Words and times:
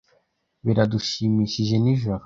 Baradushimishije 0.65 1.75
nijoro. 1.83 2.19